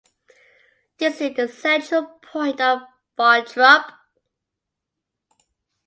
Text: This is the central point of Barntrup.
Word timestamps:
This 0.97 1.21
is 1.21 1.35
the 1.35 1.47
central 1.47 2.05
point 2.23 2.59
of 2.59 2.79
Barntrup. 3.15 3.85